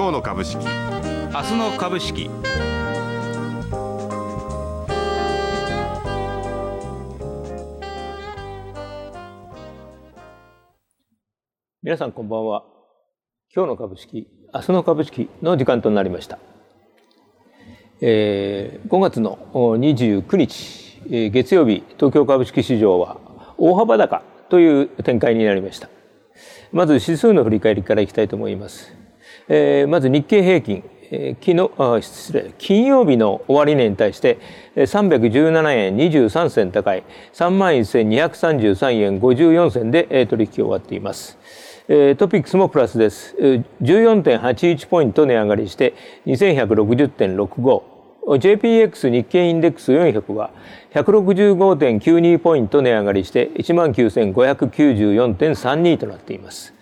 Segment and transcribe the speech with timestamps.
[0.00, 0.56] 今日の株式。
[0.56, 2.30] 明日の株式。
[11.82, 12.64] 皆さんこんばんは。
[13.54, 16.38] 今日の株式明日の株式の時間となりました、
[18.00, 23.18] えー、5月の29日、えー、月曜日東京株式市場は
[23.58, 25.90] 大幅高という展開になりました。
[26.72, 28.99] まず指数の振り返りからいきたいと思います。
[29.48, 34.38] えー、まず日経平均、えー、昨日失礼金曜日の終値に対して
[34.76, 41.38] 317円23銭高い3万1233円54銭で取引を終わっています。
[42.18, 43.36] トピックスもプラスです。
[43.82, 45.94] 14.81ポイント値上がりして
[46.26, 47.82] 2160.65
[48.38, 50.50] JPX 日経インデックス400は
[50.94, 56.72] 165.92ポイント値上がりして19,594.32となっています。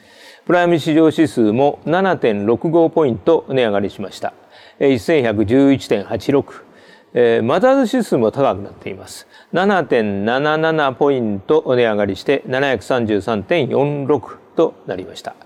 [0.48, 4.32] プライム市場指数も7.65ポイント値上がりしました。
[4.80, 6.64] 1111.86。
[7.12, 9.26] えー、マザーズ指数も高くなっています。
[9.52, 15.36] 7.77ポイント値上がりして733.46となりました。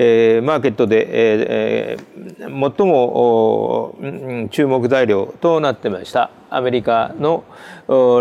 [0.00, 3.98] えー、マーケットで、えー、最も
[4.50, 6.30] 注目材料となってました。
[6.50, 7.42] アメリカの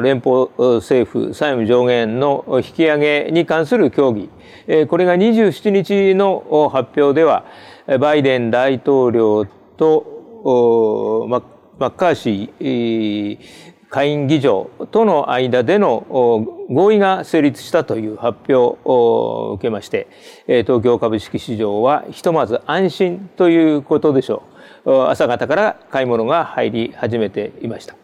[0.01, 4.29] 連邦政府債務上限の引き上げに関する協議、
[4.65, 7.45] えー、これが27日の発表では
[7.99, 9.45] バイデン大統領
[9.77, 13.39] とマッカーシー
[13.89, 16.05] 下院議長との間での
[16.69, 20.07] 合意が成立したという発表を受けまして
[20.45, 24.43] 東京株式市場はひとまず安心ということでしょ
[24.85, 27.95] う朝方から買い物が入り始めていました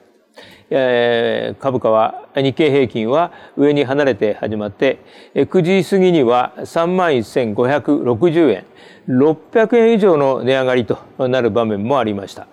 [1.59, 4.99] 株価は日経平均は上に離れて始まって
[5.35, 8.65] 9時過ぎには3万1560円
[9.07, 12.47] 600円以上の値上がりとなる場面もありました。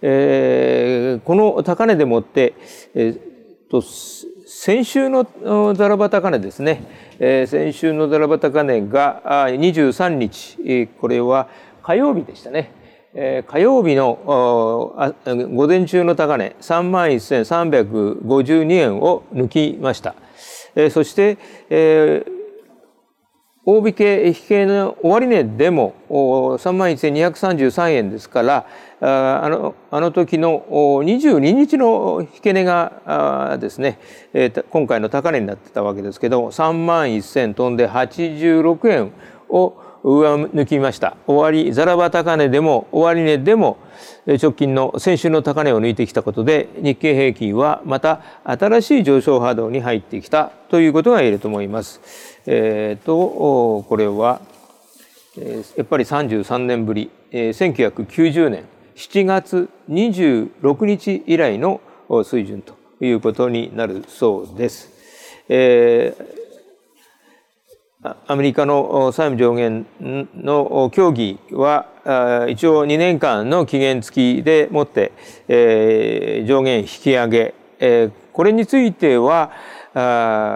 [0.00, 2.54] えー、この高値でもって、
[2.94, 5.26] えー、と先週の
[5.74, 6.84] ザラバ高値ですね、
[7.18, 11.48] えー、先週のザラバ高値が23日、これは
[11.82, 12.72] 火曜日でしたね。
[13.14, 14.18] えー、火曜日の
[15.26, 20.14] 午前中の高値3万1352円を抜きました。
[20.74, 21.38] えー、そして、
[21.70, 22.38] えー
[23.70, 28.66] 大引け引けの終値でも3万1233円ですから
[29.00, 33.98] あのあの時の22日の引け値がですね
[34.70, 39.12] 今回の高値になってたわけですけど3万1000飛んで86円
[39.48, 43.78] を上抜きました終わりざらば高値でも終値でも
[44.26, 52.00] 直近の先週の高値を抜いてきたことで日経平均はまた新しい上昇波動に入ってきたということが言えると思います。
[52.46, 54.40] えーと、これは、
[55.76, 58.64] やっぱり33年ぶり、1990年
[58.98, 61.80] 7月26日以来の
[62.24, 64.90] 水準ということになるそうです。
[65.48, 66.38] えー
[68.28, 69.84] アメリカの債務上限
[70.32, 75.10] の協議は一応2年間の期限付きでもって、
[75.48, 79.50] えー、上限引き上げ、えー、これについては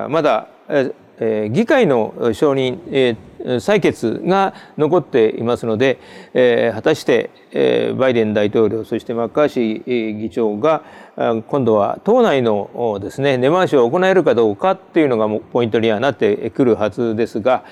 [0.09, 5.99] まだ、えー、議会の承認、えー、採決が残っていますので、
[6.35, 10.83] えー、果たして、バイデン大統領そしてマッカーシー議長が
[11.17, 17.65] 今度は党内のですね根回しを行えるかどうかっていうのがポイントにはなってくるはずですが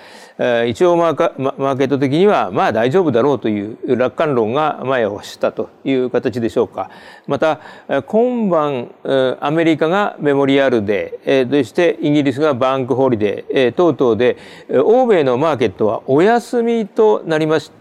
[0.66, 6.90] 一応マーケット的にはまあ大丈夫だろうという楽観論が前を走ったという形でしょうか。
[7.26, 7.60] また
[8.06, 8.90] 今晩
[9.40, 14.36] アメリカがメモリアルデーそしてイギリスがバンクホリデー等々で
[14.82, 17.79] 欧米のマーケットはお休みとなりました。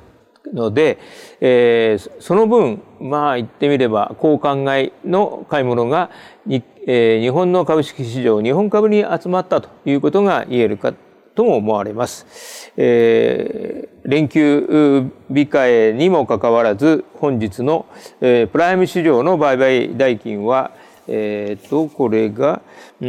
[0.54, 1.00] ので、
[1.42, 6.10] えー、その分まあ言ってみれば高考えの買い物が
[6.46, 10.94] に、えー、日本の株式市場日本株に集まったということが言えるか
[11.36, 12.74] とも思われます。
[12.76, 17.86] えー、連休日会にもかかわらず本日の、
[18.20, 20.72] えー、プライム市場の売買代金は
[21.12, 22.62] えー、とこれが、
[23.02, 23.08] うん、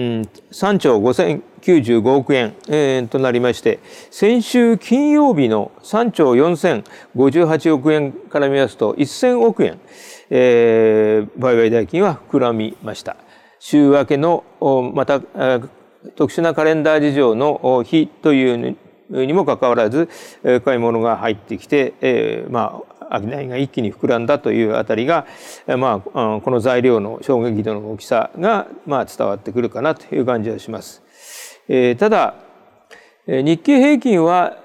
[0.51, 3.79] 3兆5095億円、えー、となりまして
[4.11, 9.79] 先週金曜日の3兆4058億円から見ますと1000億円、
[10.31, 13.17] えー、売買代金は膨らみました。
[13.59, 14.43] 週明けの
[14.95, 15.21] また
[16.17, 18.77] 特殊なカレンダー事情の日という
[19.11, 20.09] にもかかわらず
[20.65, 25.27] 買い物が入ってきて、えー、まあ商いが一気に膨らんだというあたりが、
[25.67, 31.03] まあ、この材料の衝撃度の大きさが、まあ、伝わってくるかなという感じがします。
[31.69, 32.35] えー、ただ
[33.27, 34.57] 日経平均は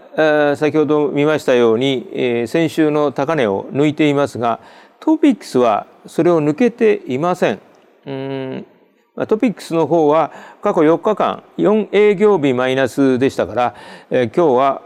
[0.56, 4.60] 先ほど見ましたように、先週の高値を抜いていますが
[5.00, 7.60] トピックスはそれを抜けていません。
[9.28, 10.32] トピックスの方は
[10.62, 13.76] 過去4日間4営業日マイナスでしたから、
[14.10, 14.82] 今日は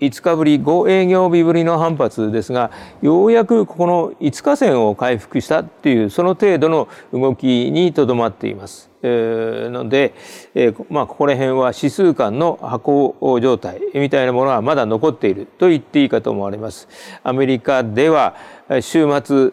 [0.00, 2.70] 5日ぶり5営業日ぶりの反発ですが
[3.02, 8.90] ようやくここの5日線を回復したっていうその程度の動きにとどまっています。
[9.02, 10.12] えー、ので、
[10.54, 16.88] えー、まあここら辺は指数間の箱状態みたいなものはまだ残っていると言っていいかと思われます。
[17.22, 18.36] アメリカでは
[18.80, 19.52] 週末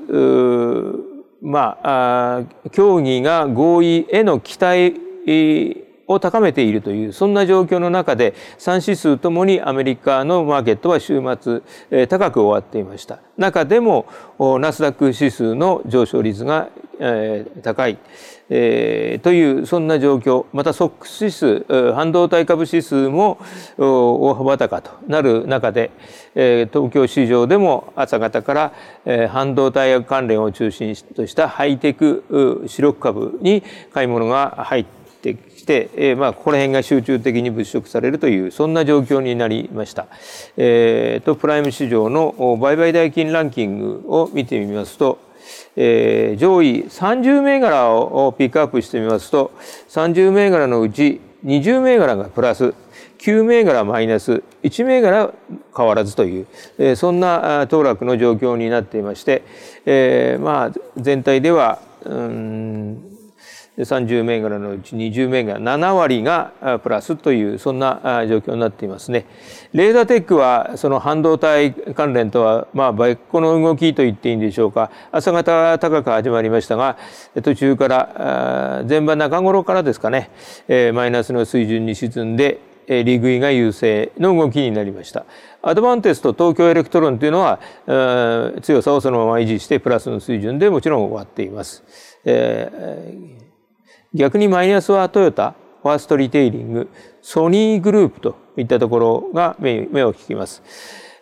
[1.42, 2.42] まあ
[2.72, 5.00] 協議が合意への期待
[6.07, 11.62] を高めているというそんな状況の中で3指数ともにアメリカのマーケットは週末、
[11.92, 13.19] えー、高く終わっていました。
[13.38, 14.07] 中でも
[14.39, 16.69] ナスダック指数の上昇率が、
[17.00, 18.00] えー、高い、
[18.50, 20.45] えー、というそんな状況。
[20.54, 23.38] またソックス指数半導体株指数も
[23.77, 25.92] 大幅高となる中で、
[26.36, 28.74] えー、東京市場でも朝方から、
[29.06, 33.62] えー、半導体関連を中心としたハイテク主力株に
[33.94, 34.97] 買い物が入ってってきて、
[35.74, 40.08] えー、まあここら辺が集中的に物色されるというそんな状況になりました。
[40.58, 45.19] えー、とプライム市場の売買代金ランキングを見てみますと、
[45.75, 49.52] えー、上位30銘柄をピックアップしてみますと
[49.90, 52.74] 30銘柄のうち20銘柄がプラス
[53.19, 55.34] 9銘柄マイナス1銘柄
[55.75, 56.48] 変わらずという、
[56.78, 59.44] えー、そんな当落の状況になっていまして、
[59.86, 63.17] えー、まあ全体ではうん
[63.78, 69.26] 30銘柄のうち20銘柄7割がプラスというそんな状況になっていますね。
[69.74, 76.98] レーザーテックはその半導体関連とはまあ別個の動きと言っていいんでしょうか朝方高く始まりましたが
[77.44, 80.32] 途中から前場中頃からですかね
[80.94, 85.26] マイナスの水準に沈んで利食いが優勢の動きになりました。
[85.62, 87.60] アドバンテストと東京エレクトロンというのは
[88.62, 91.84] 強さをそのまま維持してプラスの水準でもちろん終わっています。
[92.26, 93.47] えー
[94.18, 95.54] 逆にマイナスはトヨタ
[95.84, 96.90] ファーストリテイリング
[97.22, 100.64] ソニーグループといったところが目を引きます。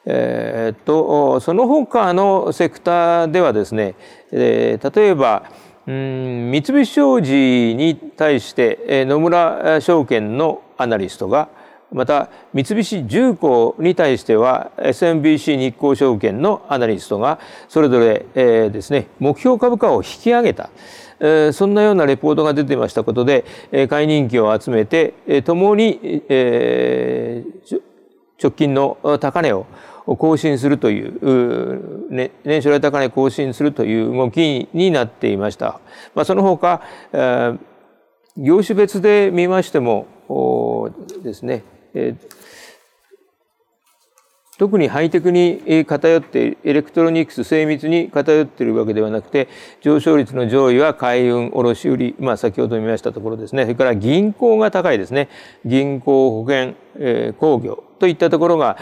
[0.06, 3.96] えー、っとその他のセクターではですね、
[4.32, 5.52] えー、例えば
[5.88, 11.50] うん三菱商事に対して野村証券のアナリストが
[11.96, 17.40] また三菱重工に対しては SMBC 日興証券のアナリストが
[17.70, 20.70] それぞれ、えー、ですね目標株価を引き上げた。
[21.18, 27.42] えそんなようなレポートが出てましたことで、え買い人気を集めて、えともに、え
[28.38, 29.66] 直近の高値を
[30.18, 35.80] 更新するという、ね、年初来高値更新するという動きになっていました。
[36.16, 36.82] まあ、その他、
[37.14, 37.54] え
[38.36, 40.08] 業種別で見ましても
[41.24, 41.64] ですね、
[41.96, 42.16] え
[44.58, 49.50] 特にハイテクに偏ってエレクトロニクス精密に偏っているわけではなくて
[49.82, 53.64] 上昇率の上位は海運卸売まあ先ほど見ましたところですね。
[53.64, 55.28] それから銀行が高いですね。
[55.66, 58.78] 銀行保険、え、鉱業といったところが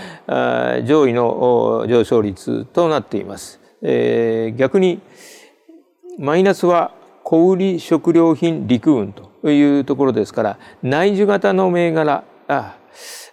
[0.86, 5.01] 上位の上昇率となっています、え、逆に
[6.19, 6.94] マイナスは
[7.24, 12.75] 小売食料品陸運というところですから内需型の銘柄あ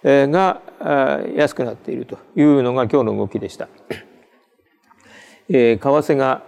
[0.03, 0.61] が
[1.35, 3.67] 安くなっているというのが今日の動きでした。
[5.49, 6.43] 為替が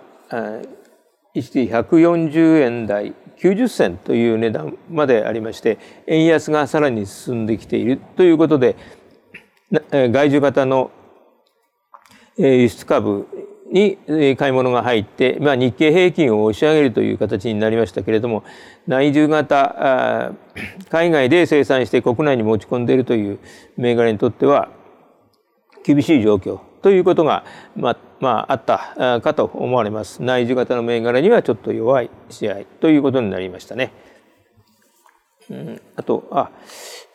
[1.34, 8.76] 一時140円台90銭という値段までありまして円安がさらに進んできているということで
[9.72, 10.92] 外需型の
[12.38, 13.28] 輸出株
[13.74, 13.98] に
[14.38, 18.44] 買い物が入って、まあ、日経平均を押し上げるという形になりましたけれども
[18.88, 20.34] 内需型
[20.90, 23.40] 海外で生産して国内に持ち込んでいるという
[23.76, 24.70] 銘柄にとっては
[25.84, 33.92] 厳しい状況ということが、まあ、まあ、あったかと思われます内需型の銘柄にはちょっと弱い試合ということになりましたね。
[35.50, 36.52] うん、あとあ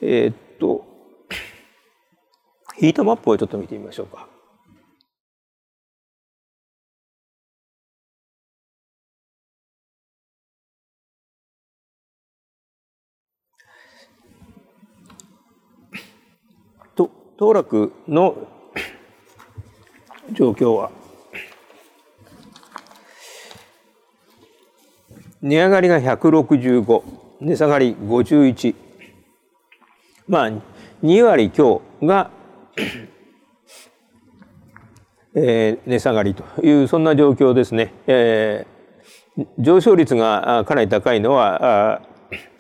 [0.03, 0.85] えー、っと
[2.79, 4.28] ヒートマップをちょっと見てみましょうか。
[17.39, 18.49] 当落の
[20.33, 20.91] 状況は
[25.41, 27.03] 値上がりが165
[27.41, 28.75] 値下がり51
[30.27, 30.51] まあ
[31.05, 32.31] 2割強が
[35.35, 42.03] えー、値下がりというそんな状況ですね、えー、上昇率がかなり高いのは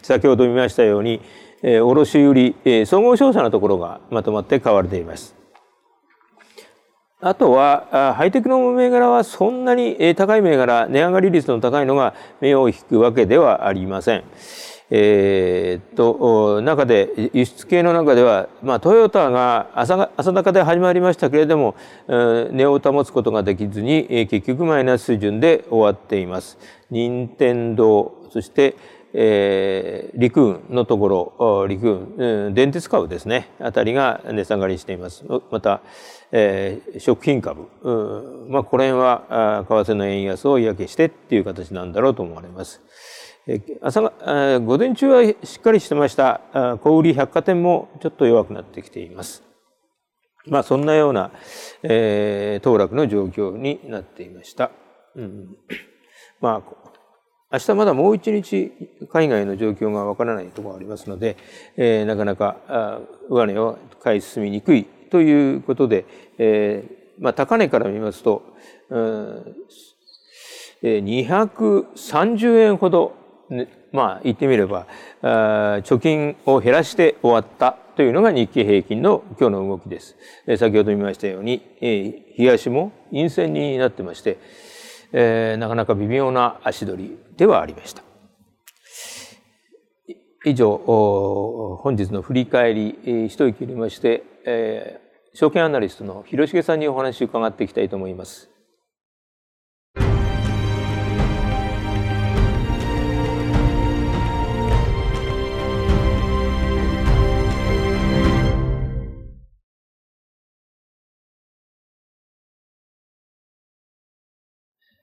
[0.03, 1.21] 先ほど見ましたように、
[1.63, 5.39] 卸売、え、総合商社のところがまとまって買われています。
[7.21, 14.25] あとはハイテクの銘柄はそんなに高い銘柄値上がり率の高いのが目を引くわけではありません。
[14.91, 21.75] えー、と中で輸出系の中では、まあ、トヨタが朝朝高で始まりましたけれども、
[22.07, 26.57] 値を保つことができずに、え結局マイナス水準で終わっています。
[26.91, 28.77] 任天堂そして、
[29.15, 35.25] えー、陸運のところ陸運、うん電鉄株ですねあたりが値下がりしています。
[35.51, 35.81] また、
[36.31, 42.83] えー、食品株、うんまあ、これはあ為替の円安を嫌気してっていう形なんだろうと思われます。
[43.81, 46.43] 朝が午前中はしっかりしてました
[46.83, 49.43] 小売百貨店もちょっと弱くなってきています。
[50.47, 51.31] まあそんなような、
[51.83, 54.71] えー、当落の状況になっていました。
[55.15, 55.57] うん、
[56.41, 56.88] まあ
[57.51, 58.73] 明日まだもう一日
[59.11, 61.39] 海外の状況がわからないところがありますので、
[61.79, 63.01] えー、なかなか
[63.31, 66.05] 上値を買い進みにくいということで、
[66.37, 68.43] えーまあ、高値から見ますと、
[68.91, 69.57] うん、
[70.83, 73.17] 230円ほど
[73.93, 74.87] まあ言ってみれば
[75.23, 80.17] 貯金を減らして終わったというのが日経平均の今日の動きです。
[80.59, 81.63] 先ほど見ましたように
[82.37, 84.39] 日足も陰線になってまして、
[85.13, 88.03] えー、なかなか微妙な足取りではありました。
[90.45, 90.77] 以上
[91.83, 95.01] 本日の振り返り一息入れまして、え、
[95.35, 98.51] 証券アナリストの広重さんにお話を伺っていきたいと思います。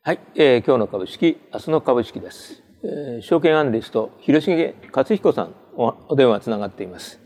[0.07, 2.62] はい、えー、今日の株式、明日の株式です。
[2.83, 7.19] えー、証券アナリスト、広重克彦さんお、お電話つながっています。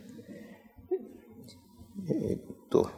[2.10, 2.90] えー、っと、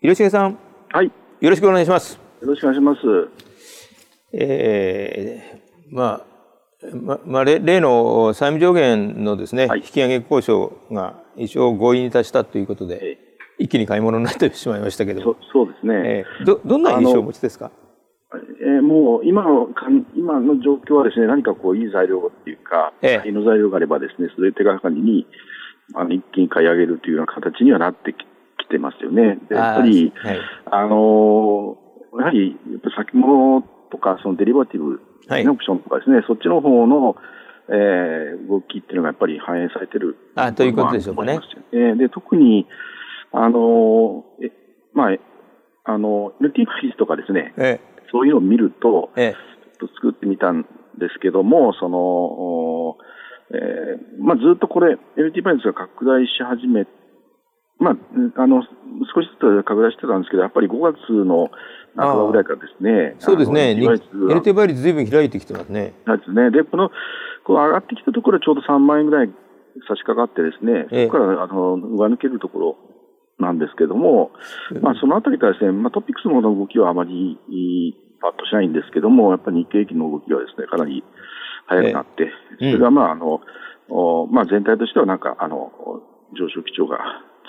[0.00, 0.58] 広重さん。
[0.90, 1.12] はい。
[1.40, 2.18] よろしくお願いします。
[2.42, 3.00] よろしくお願いします。
[4.32, 6.24] えー、ま
[6.82, 13.25] あ、ままあ、例の債務上限のですね、はい、引き上げ交渉が一応合意に達したということで、
[13.58, 15.22] 一気に買い物になってしまいましたけど。
[15.22, 17.70] そそうですね、えー、どどんな印象をお持ちですか？
[18.60, 19.68] えー、もう今の
[20.14, 25.26] 今の状況はですね何かこういい材料っていうか、えー、の材料があればですねそれ手がかりに
[25.94, 29.38] あの一気に買い上げるというような形にはなってきてますよね。
[29.48, 30.40] でやっぱりあ、はい、
[30.72, 31.78] あの
[32.18, 37.16] やはりやっぱ先物とかそのデリバティブ、はい、オプションとかですねそっちの方の
[37.68, 41.40] えー、動きっていうのがやっぱり反映されてるあということでしょうかね。
[41.72, 42.64] えー、で特に
[43.32, 44.50] あの、え
[44.94, 45.16] まあ、
[45.84, 49.36] あの、NT フィスとかですね、ええ、そういうのを見ると、ええ、
[49.78, 50.62] ちょっと作ってみたん
[50.98, 52.96] ですけども、その、
[53.54, 56.86] えー、まあ、ずっとこれ、LT バイスが拡大し始め、
[57.78, 58.62] まあ、あの、
[59.14, 61.50] 少しずつ拡大してたんですけど、やっぱり5月の
[61.94, 63.14] 半ばぐらいからですね。
[63.18, 63.76] そうですね。
[63.78, 65.92] LT 倍率ずいぶん開いてきてますね。
[66.06, 66.50] ですね。
[66.50, 66.90] で、この、
[67.44, 69.30] こう上がってきたところちょうど3万円ぐらい
[69.86, 72.76] 差し掛かってですね、そこからあの上抜けるところ
[73.38, 74.32] なんですけども、
[74.80, 77.38] まあ、そのあたりからですね、まあ、トピックスの動きはあまり
[78.20, 81.04] パッとしないんですけども、やっぱり日経平均の動きはですね、かなり
[81.66, 83.40] 速くなって、それがまあ、あの、
[84.30, 85.70] まあ、全体としてはなんか、あの、
[86.38, 86.98] 上昇基調が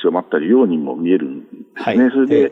[0.01, 1.47] 強まったようにも見えるんで
[1.83, 2.03] すね。
[2.03, 2.51] はい、それで、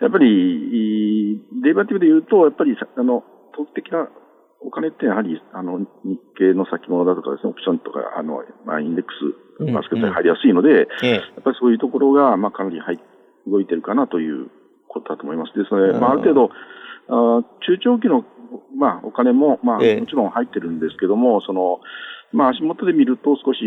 [0.00, 3.24] やっぱり、デリバティブで言うと、やっぱり、あの、
[3.56, 4.08] 投機的な
[4.62, 9.12] お金ってやはり、あの、日経の先物だとかですね、オプションとか、あの、まあ、インデック
[9.58, 12.98] ス、バスケットに入りやすいので、うんうん、やっぱりそういうところが、まあ、かなり入
[13.46, 14.50] 動いてるかなという
[14.88, 15.56] ことだと思います。
[15.56, 16.50] ですので、まあ、ある程度、
[17.08, 18.24] あ中長期の、
[18.76, 21.80] まあ、お金も、まあ、もちろん入ってるんですけども、その、
[22.32, 23.60] まあ、足元で見ると少し、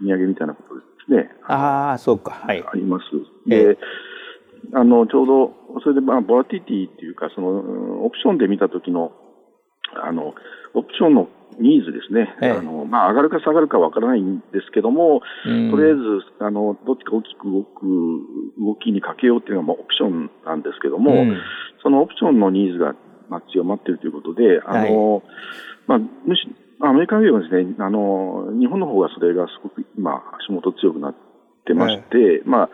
[0.00, 1.30] 踏み上げみたいなことですね。
[1.46, 2.32] ああ、そうか。
[2.32, 2.62] はい。
[2.62, 3.04] あります。
[3.48, 3.76] で、
[4.72, 9.12] あの、ちょうど、それで、まあ、ボラティティっていうか、その、オプションで見たときの、
[9.94, 10.34] あの、
[10.74, 11.28] オプションの
[11.58, 16.00] ニーズですね、ええ、あのまあ、上がるか下がるかわからないんですけども、とりあえず
[16.40, 17.86] あのどっちか大きく動く
[18.58, 21.38] 動きにかけようというのがオプションなんですけども、うん、
[21.82, 22.94] そのオプションのニーズが、
[23.30, 25.22] まあ、強まっているということで、あの、はい、
[25.86, 26.46] まあ、むし
[26.80, 31.14] アメリカではですね、あの日本の方がそれがすごく今足元強くなっ
[31.64, 32.70] てまして、はい、まあ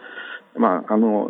[0.59, 1.29] まああの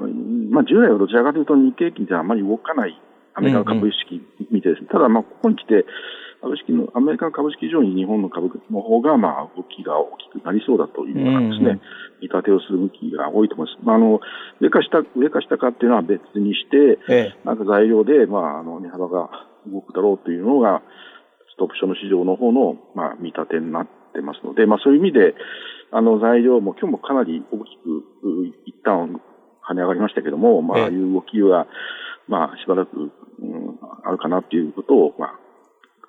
[0.51, 3.01] まあ、従来はどちらかというと日経平均ってあまり動かない
[3.35, 4.21] アメリカの株式
[4.51, 5.85] 見てですね、うんうん、ただ、まあ、ここに来て、
[6.43, 11.81] 株式の、アメリカの株式以上に日本の株の方が、まあ、動きが大きくなりそうだというようなですね、
[12.21, 13.87] 見立てをする向きが多いと思います。
[13.87, 14.21] まあ、あの、
[14.61, 19.31] 上か下、上か下かっていうのは別にして、ええ、なんか材料で、まあ、あの、値幅が
[19.71, 20.83] 動くだろうというのが、
[21.55, 25.35] ストップションの市場の方の、まあ、見立てになってますので、まあ、そういう意味で、
[25.93, 28.03] あの、材料も今日もかなり大きく、
[28.67, 29.21] 一旦
[29.69, 31.67] 跳ね上がりましたけども、まあ、ああいう動きは、
[32.29, 35.31] まあ、しばらく、うん、あるかなっていうことを、まあ、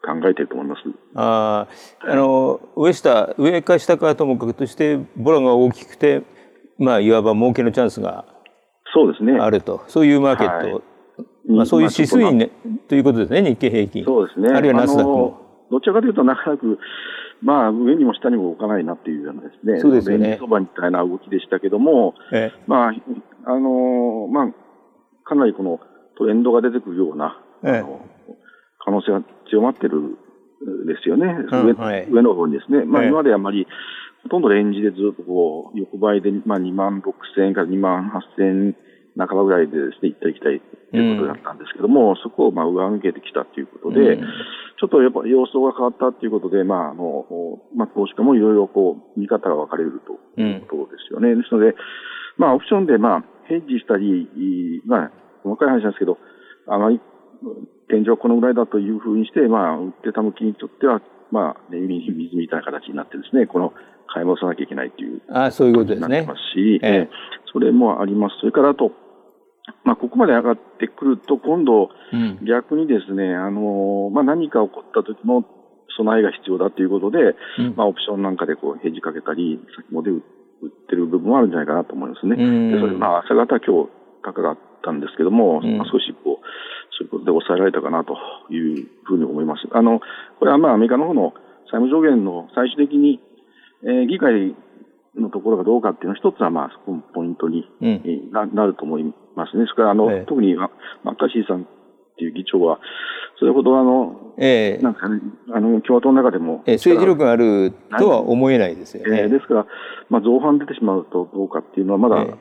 [0.05, 0.81] 考えていると思います。
[1.15, 1.67] あ
[2.01, 6.23] あの上下上か下かともかくとしてボラが大きくて、
[6.77, 8.25] まあ、いわば儲けのチャンスが
[8.93, 9.33] そうですね。
[9.39, 9.83] あると。
[9.87, 10.81] そういうマーケット、はい、
[11.47, 12.51] まあ、そういう指数に、ね、
[12.87, 14.03] ということですね日経平均。
[14.05, 14.49] そうですね。
[14.49, 15.39] あるいはナスダックも。
[15.71, 16.63] どちらかというとなかなか
[17.41, 20.37] まあ、上にも下にも動かないなっていうようなですね、そうですよね。
[20.39, 22.93] そばみたいな動きでしたけども、ええ、まあ、
[23.45, 24.47] あのまあ、
[25.25, 25.79] かなりこの
[26.17, 27.83] トレンドが出てくるような、ええ、
[28.79, 30.15] 可能性が強まってるん
[30.85, 32.85] ですよね、うん上はい、上の方にですね。
[32.85, 33.67] まあ、今まであまり、
[34.23, 38.75] ほとんどレンジでずっとこう、横ばいで、まあ、2万6千円から2万8千
[39.17, 44.19] 半ばぐらいでですね、行ったり来たりということだったんですけども、うん、そこをまあ上抜けてきたということで、うん、
[44.79, 47.25] ちょっとやっぱ様相が変わったということで、まあ、あの、
[47.75, 51.31] まあ、投資家もいろいろこう、見方が分かれるということですよね。
[51.31, 51.75] うん、ですので、
[52.37, 55.11] まあ、オプションでまあ、ヘッジしたり、まあ、
[55.43, 56.17] 細かい話なんですけど、
[56.67, 56.99] あまり
[57.89, 63.73] 天井このぐらいだというふうにして、まあ、売ってた向きにとっては、まあ、海に水みたいな形になってですね、この
[64.07, 65.21] 買い戻さなきゃいけないという。
[65.29, 66.25] あそういうことですね。
[66.27, 67.09] ますし、ええ
[67.51, 68.37] それもあります。
[68.39, 68.91] それからあと、
[69.83, 71.89] まあ、ここまで上がってくると、今度、
[72.47, 75.45] 逆にですね、うん、あの、まあ、何か起こった時も
[75.97, 82.35] 備えが必要だということで、うん、まあ、オプションなんかでこう、ヘッジかけたり、先物で売ってる部分もあるんじゃないかなと思いますね。
[82.35, 83.89] で、それ、まあ、朝方今日
[84.23, 86.45] 高かったんですけども、まあ、少しこう、
[86.97, 88.17] そういうことで抑えられたかなと
[88.51, 89.67] いうふうに思います。
[89.71, 89.99] あの、
[90.39, 91.33] これはまあアメリカの方の
[91.71, 93.19] 債務上限の最終的に、
[93.83, 94.55] えー、議会
[95.15, 97.65] のところがどうかっていうのは一つはまあそこのポイントに、
[98.31, 99.65] ななると思いますね。
[99.65, 101.65] それからあの、ええ、特にマッカーシーさんっ
[102.17, 102.79] ていう議長は、
[103.39, 105.19] それほどあの、ええ、なんかね、
[105.51, 109.21] あの、共和党の中でも、ええ、政治力があるとは思えないですよね。
[109.21, 109.65] ええ、ですから、
[110.09, 112.35] まあ造反出てしまうとどうかっていうのはまだ、え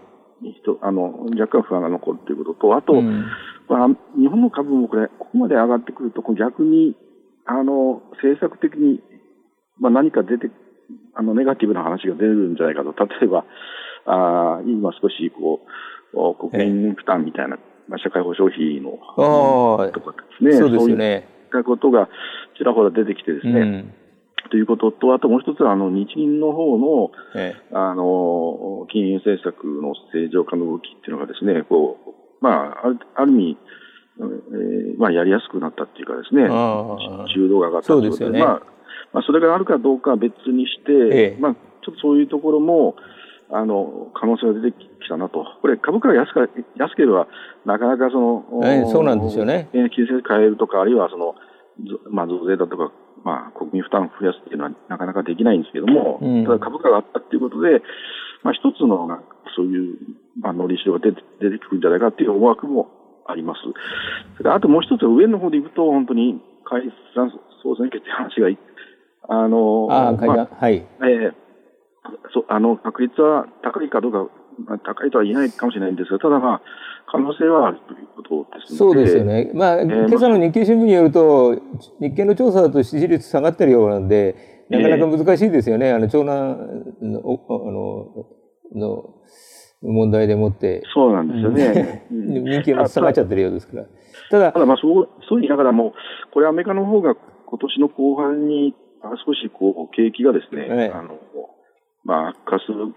[0.83, 3.26] あの若干不安が残るということと、あと、うん、
[3.68, 6.96] まあ、日本の株もこれ、ここまで上がってくると、逆に
[7.46, 9.00] あの政策的に、
[9.78, 10.50] まあ、何か出て、
[11.14, 13.44] あのネガティブな話が出るんじゃないかと、例えば、
[14.05, 15.61] あ今少しこ
[16.12, 18.98] う国民負担みたいな、まあ、社会保障費の
[19.92, 21.28] とかですね、そうですよね。
[21.52, 22.09] そういったことが
[22.57, 23.94] ちらほら出てきてですね、うん
[24.50, 33.59] ということと、あともう一つは、あの、日銀の方の、ええ、あの、金融政策の正常化の動きっていうのがですね、こう、まあ、ある意味、
[34.18, 38.40] えー、まあ、やりやすくなったっていうかですね、中度が上がったそうですよね。
[38.40, 38.62] まあ、
[39.12, 42.96] まあ、それがあるかどうかは別にして、ええ、まあ、ちょっとそういうところも、
[43.50, 45.44] あの、可能性が出てきたなと。
[45.61, 47.28] これ、株価が安か安ければ、
[47.66, 49.68] なかなかその、ええ、そうなんですよね。
[49.72, 51.35] 金融政策変えるとか、あるいはその、
[52.11, 52.90] まあ、増税だとか、
[53.25, 57.83] まあ、国民負担を増やすっていうのはなかなかできないんですけども、うん、ただ株価があったっていうことで、
[58.43, 59.07] まあ、一つの
[59.57, 59.99] そういう、
[60.41, 62.89] まあ、のりしろが出て出てくるんじゃないかっていう思惑も
[63.27, 63.61] あります。
[64.37, 66.83] それあともう一つ上の方でいくと、本当に解
[67.15, 67.31] 散
[67.63, 68.49] 総選挙って話が、
[69.29, 70.75] あの、あまあ、はい。
[70.75, 71.33] えー、
[72.35, 74.29] そあの確率は高いかどうか
[74.67, 76.63] まあ、高いとは言えないかもしれないんですが、ただまあ、
[77.07, 79.51] 可能性はあるということですそうですよね。
[79.55, 81.55] まあ、えー、今朝の日経新聞によると、
[82.01, 85.88] 日経の調査だと支持率下がってるようなんで、なかなか難しいですよね。
[85.88, 86.59] えー、あの、長男
[87.03, 88.27] の、あの、
[88.75, 89.05] の
[89.83, 90.83] 問題でもって。
[90.95, 92.07] そうなんですよね。
[92.11, 93.87] 人気が下がっちゃってるようですから。
[94.31, 95.93] ただ、ただまあ、そう、そう言いながらも、
[96.33, 98.75] これアメリカの方が今年の後半に
[99.27, 101.19] 少しこう、景気がですね、えー、あの、
[102.05, 102.95] まあ、悪化する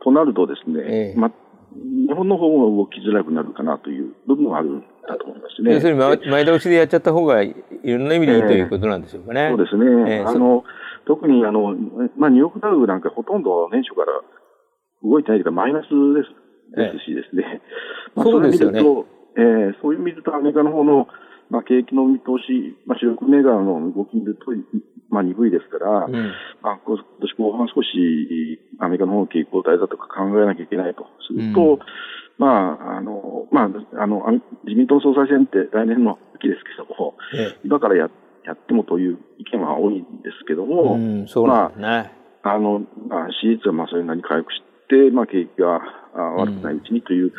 [0.00, 1.32] となるとですね、ええ、ま、
[1.74, 5.74] 日本の方も動きづらくなるかなという部分はあるんだと思いますね。
[5.74, 7.54] 要するに前倒しでやっちゃった方がい
[7.84, 9.48] ろんな意味でいいということなんでしょうかね。
[9.50, 10.24] そうですね。
[10.26, 10.64] あの
[11.06, 11.74] 特にあの、
[12.16, 14.20] まあ、ニューヨークダウなんかほとんど年初から
[15.02, 17.62] 動いてないというかマイナスですですしですね。
[18.14, 18.80] まあ、そうですよね。
[19.36, 21.06] えー、そういう意味でとアメリカの方の
[21.50, 24.52] まあ、景気の見通し、まあ、主力銘柄の動き見ると、
[25.10, 31.06] まあ、鈍いですから、うん、まあ、今年後半少しアメリカの方の景気後退だとか考えなきゃいけないと。
[31.26, 31.78] すると、うん、
[32.38, 34.22] まあ、あの、まあ、あの、
[34.64, 38.10] 自民党総裁選って来年の秋ですけども、ええ、今からや
[38.44, 42.12] やってもという意見は多いんですけども、うん、そうなんですね。
[42.42, 45.80] まあ、あの、まあ、支持率はまあそれなりに回復して、まあ、景気が
[46.38, 47.32] 悪くないうちにという、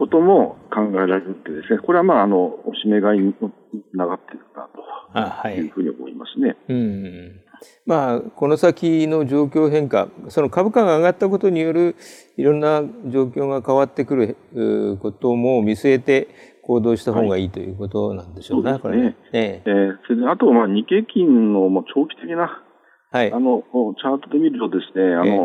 [0.00, 5.60] ことも考えられるんでですね、これはまあ、あの、おしめ買いにつながっているなとい。
[5.60, 6.48] うふうに思いますね。
[6.48, 7.40] はい、うん
[7.84, 11.96] まあ、この先の状況変化、その株価が上がったことによる
[12.38, 16.28] いろんな状況が変わってくることも見据えて
[16.62, 17.44] 行動した方がい。
[17.44, 19.16] いということなんでしょうね、はい、これね。
[19.34, 19.70] ええ。
[19.70, 22.64] ー、それであと、まあ、日経金のもう長期的な、
[23.12, 23.64] はい、あの、
[24.00, 25.40] チャートで見るとですね、あの、えー、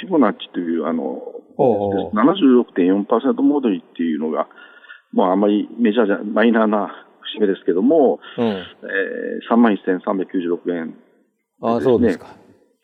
[0.00, 1.20] フィボナッチという、あの、
[1.58, 4.48] 76.4%戻りっていうのが、
[5.12, 10.94] まあ、あんまりメジャーじゃ、マイナーな節目ですけども、うん、えー、3万1396円、ね、
[11.62, 12.26] あそうですか。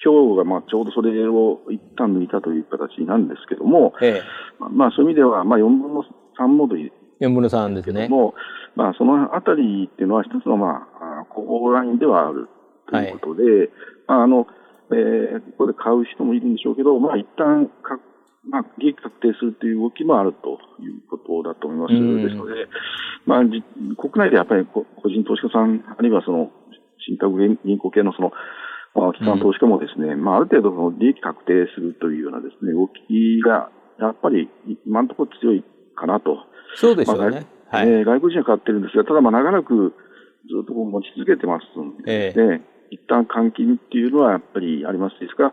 [0.04, 4.22] 今日がまあちょうどそれを一旦抜いたという形なんですけども、ええ、
[4.58, 6.04] まあそういう意味では、まあ4分の
[6.38, 6.92] 3戻り。
[7.20, 8.08] 4分の3ですね。
[8.08, 8.35] も
[8.74, 12.48] まあそのあたりっていうのは一つのまあ、ここラインではある
[12.90, 13.70] ということで、はい、
[14.08, 14.46] まああの、
[14.90, 18.00] えー、ここで買う人もいるんでしょうけど、まあ一旦か、
[18.48, 22.28] まあ、利益確定するという動きもあるということだと思います。
[22.28, 22.66] ですので、
[23.24, 26.50] まあ、国内でやっぱり個人投資家さん、あるいはその、
[27.07, 28.33] 信託銀行系のその、
[28.94, 34.50] まあ、機関投資家もですね、うん、まあ、ある程度の利益確定するというようなですね、動きが、やっぱり
[34.87, 36.46] 今のところ強いかなと。
[36.74, 37.46] そうでしょうね。
[37.70, 39.94] まあ、はい、えー、外国人は買ってるんですが、ただまあ長らく
[40.48, 42.61] ずっとこう持ち続けてますので、ね、えー、
[42.92, 45.18] 一旦換金っていうのはやっぱりあります。
[45.18, 45.52] ですが、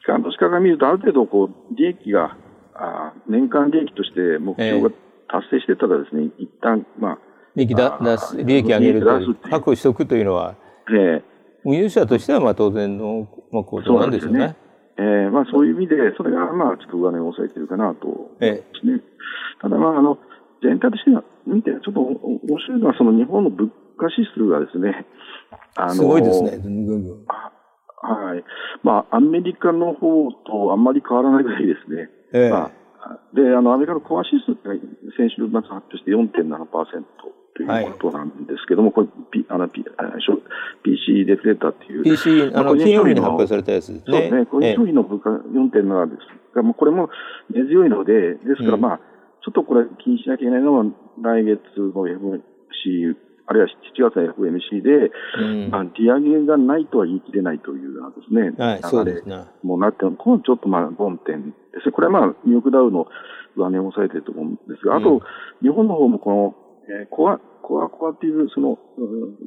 [0.00, 2.36] 機関投資家が見るとある程度こう、利益が、
[2.74, 4.90] あ年間利益として目標が
[5.28, 7.18] 達成してたらですね、えー、一旦まあ、
[7.54, 10.56] 利益だ出す利益上げると確保しておくというのは、
[10.90, 11.36] えー
[11.66, 14.54] 運輸者としてはまあ当然の、まあ、行動なんですよね。
[14.98, 19.02] えーまあ、そういう意味で、それが、まあ、ちょっと上値を抑えてるかなとええ、ね。
[19.60, 20.16] ただ、まあ、あの、
[20.62, 25.06] 全体としては、見て、ちょっと面白いのは、その日本の物価指数がですね、
[25.76, 27.26] あのすごいですね、ぐんぐん。
[28.06, 28.44] はい。
[28.82, 32.08] まあ、アメリカの方とあんまり変わらないぐらいですね。
[32.32, 32.70] ええ、ま
[33.02, 34.68] あ、で、あの、アメリカのコア指数って
[35.16, 37.04] 先週末発表して4.7%。
[37.56, 39.82] ということなんですけども、はい、これ、P、あの P、
[40.84, 42.04] PC デフレーターっていう。
[42.04, 44.02] PC、あの、金曜日に発表されたやつですね。
[44.06, 44.46] そうですね。
[44.46, 47.08] 個人商品の物価4.7ですが、もうこれも
[47.48, 48.98] 根強いので、ですからまあ、うん、
[49.40, 50.84] ちょっとこれ気にしなきゃいけないのは、
[51.22, 52.06] 来月の
[52.36, 59.44] FC、あるいは7月の FMC で、うん、まあ、利上げがないとは言い切れないというようなですね、はい、そうですね。
[59.62, 61.92] もうなって、このちょっとまあ、論点ですね。
[61.92, 63.06] これはまあ、ニューヨークダウの
[63.56, 65.20] 上値を抑えてると思うんですが、あと、うん、
[65.62, 66.54] 日本の方もこの、
[67.00, 68.78] えー、コア、コアコアっていう、その、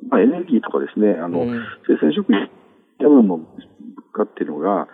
[0.09, 2.49] まあ、エネルギーとかですね、あの、うん、生鮮食品
[2.99, 3.47] や分の物
[4.13, 4.87] 価っていうのが、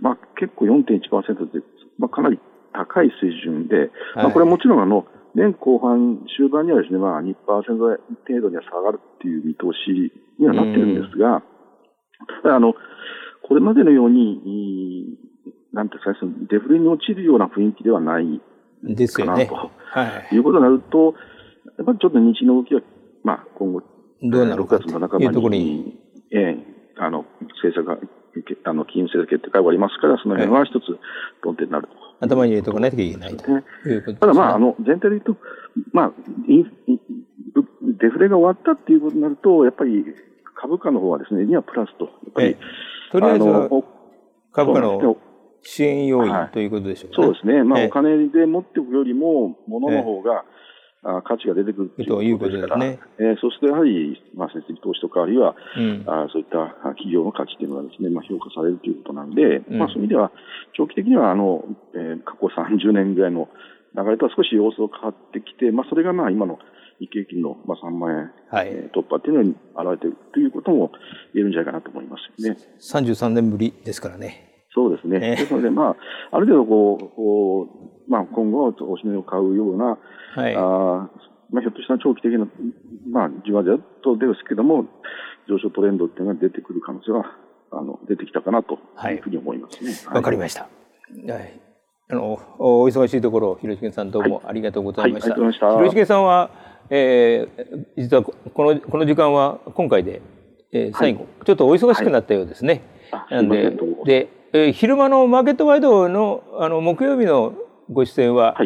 [0.00, 1.60] まあ、結構4.1%で、
[1.98, 2.40] まあ、かなり
[2.72, 8.00] 高い水準で、はい、まあ、これはもちろんあの、年後半、終盤にはですね、まあ2%程
[8.40, 11.42] 度には下がるっていう見通しにはなってるんですが、
[12.42, 12.74] ただあの、
[13.42, 15.18] これまでのように、
[15.72, 16.14] なんていうか、
[16.50, 18.40] デフレに落ちるような雰囲気ではない
[19.14, 19.70] かな、ね、と、は
[20.30, 21.14] い、いうことになると、
[21.78, 22.80] やっぱりちょっと日の動きは、
[23.22, 23.82] まあ、今後、
[24.22, 25.98] どうなるか6月の半ばに、
[26.32, 26.56] ええ、
[26.98, 27.24] あの、
[27.62, 27.98] 政策が、
[28.64, 30.98] あの、金融政策決定会終わりますから、その辺は一つ
[31.42, 31.94] 論点になると。
[32.20, 35.36] 頭に入れておかないといけないと、ね、いうことです、ね、ただまあ、あの、全体で言うと、
[35.92, 36.12] まあ、
[36.46, 40.04] デフレが終わったっていうことになると、やっぱり
[40.54, 42.04] 株価の方はですね、にはプラスと。
[42.04, 42.56] やっぱり、
[43.10, 43.44] とりあえず
[44.52, 45.16] 株価の
[45.62, 47.64] 支援要因ということでしょうか、ね、そうですね。
[47.64, 50.44] まあ、お金で持っておくよりも、物の方が、
[51.02, 60.30] あ価値が出てくるということですから、ねえー、そうするとやはり、まあ、設備投資とか、あるいは、うん、あそういった企業の価値というのがですね、まあ、評価されるということなんで、うん、まあ、そういう意味では、
[60.76, 63.48] 長期的には、あの、えー、過去30年ぐらいの
[63.96, 66.58] 流れとは少し様子を変わってきて、まあ、それがまあ、今の
[67.00, 70.92] 日経金の、まあ、3万円、はいえー、突破っていうのに現れているということも
[71.32, 72.56] 言えるんじゃないかなと思いますね。
[72.78, 74.66] 33年ぶりですからね。
[74.74, 75.18] そうですね。
[75.22, 75.96] えー、ですので、ま
[76.30, 77.62] あ、ある程度こう、こ
[78.06, 79.98] う、まあ、今後、おしめを買うような、
[80.34, 81.10] はい、あ
[81.52, 82.46] まあ、ひょっとしたら長期的な、
[83.10, 84.86] まあ、じわじわとですけども、
[85.48, 87.24] 上昇トレンドっていうのが出てくる可能性は、
[87.72, 89.90] あの、出てきたかなというふうに思いますね。
[90.06, 90.62] わ、はい、かりました。
[90.62, 90.68] は
[91.40, 91.60] い。
[92.08, 95.32] あの、お忙しいところ、広重さんどうもありがとうございました。
[95.32, 96.50] はい、はい、広重さんは、
[96.90, 100.22] えー、実はこの、この時間は今回で、
[100.72, 102.82] えー、最後、ちょっとお忙しくなったようですね。
[103.30, 107.54] なんで、で、えー、昼間のマーケットワイドの、あの、木曜日の
[107.92, 108.56] ご出演は、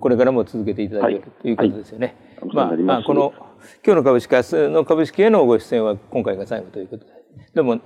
[0.00, 2.14] これからも続けていただける、ということですよね。
[2.52, 3.32] まあ、まあ、この
[3.84, 7.12] 今日の株式明日の株式へのご出演は今回が最後ということで、
[7.54, 7.80] どうも、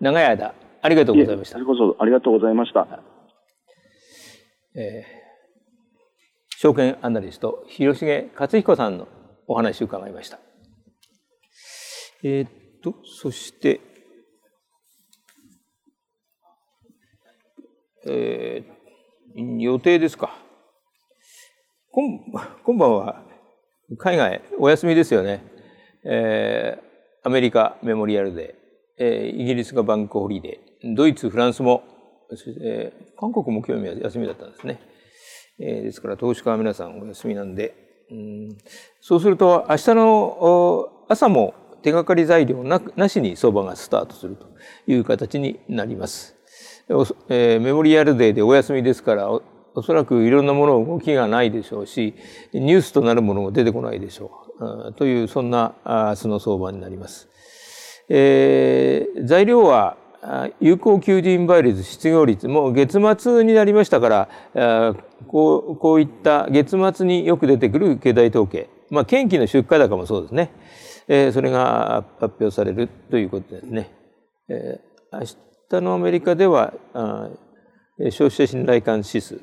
[0.00, 1.58] 長い間ありがとうございました。
[1.64, 2.86] こそありがとうございました。
[4.76, 9.08] えー、証券アナリスト広重克彦さんの
[9.48, 10.38] お話を伺いました。
[12.22, 12.50] えー、っ
[12.82, 13.80] とそして、
[18.06, 20.36] えー、予定ですか？
[21.92, 22.20] 今
[22.62, 23.22] 今晩は
[23.98, 25.42] 海外お休みですよね。
[26.04, 31.82] えー、アメリカメモリアルデー、えー、イギリスがバンクホリデー、ドイツ、フランスも、
[32.62, 34.78] えー、韓国も今日は休みだったんですね。
[35.58, 37.74] えー、ですから投資家は皆さんお休みなんで、
[38.10, 38.58] うん
[39.00, 44.46] そうすると明日の朝も手がかり材料ななしに相場がスタートすると
[44.86, 46.36] いう形になります。
[47.28, 49.28] えー、メモリアルデーでお休みですから
[49.74, 52.14] おそらくいろんなもの動きがないでしょうし
[52.52, 54.30] ニュースとなるものも出てこないでしょ
[54.60, 57.28] うというそんな明日の相場になります。
[58.08, 59.96] えー、材料は
[60.60, 64.96] 有効求人倍率失業率も月末になりましたから
[65.28, 70.52] こうこういった月末によく出てくる経済統計まあ近畿の出荷高もそうですね、
[71.08, 73.90] えー、それが発表されるということですね。
[74.48, 75.26] えー、明
[75.70, 79.40] 日のアメリカでは消費者信頼感指数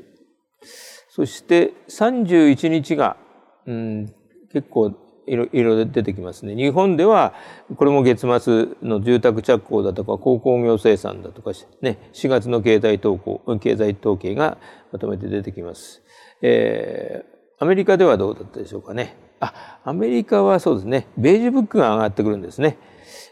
[1.10, 3.18] そして31日が、
[3.66, 4.14] うん、
[4.52, 4.94] 結構
[5.28, 6.56] いろいろ出てきますね。
[6.56, 7.34] 日本では
[7.76, 14.58] これも月末の住宅着工だとか鉱工業生産だとかね4月の経済統計経済統計が
[14.92, 16.02] まとめて出てきます。
[16.42, 19.18] えー、アメリカではどうだったでしょうかね。
[19.40, 22.78] あアメリカはそうですねベージュブックが上がってくるんですね。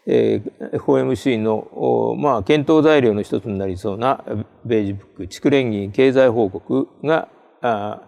[0.05, 4.23] えー、FOMC の、まあ、検討材料の一つになりそうな
[4.65, 7.29] ベージブック、地区連銀経済報告が
[7.61, 8.03] あ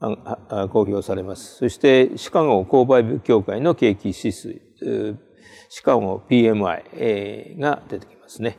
[0.00, 1.56] 公表されます。
[1.56, 4.60] そしてシカゴ購買部協会の景気指数、
[5.68, 8.58] シカゴ PMI が出てきますね。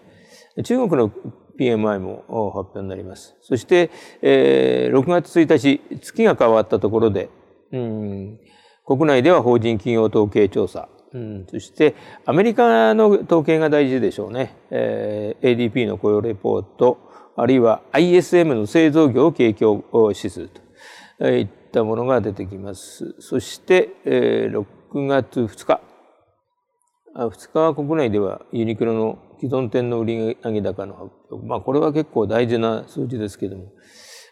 [0.64, 1.12] 中国の
[1.60, 3.36] PMI も発表になります。
[3.42, 7.30] そして、えー、6月1日、月が変わったところで、
[7.72, 8.40] うん、
[8.86, 11.96] 国内では法人企業統計調査、うん、そして
[12.26, 14.56] アメリカの統計が大事でしょうね。
[14.70, 17.00] えー、ADP の雇用レポート、
[17.36, 20.50] あるいは ISM の製造業景況指数
[21.18, 23.16] といったものが出てきます。
[23.20, 25.82] そして、えー、6月2日。
[27.16, 31.48] 2日は国内ではユニクロの既存店の売上高の発表。
[31.48, 33.72] まあこれは結構大事な数字ですけども、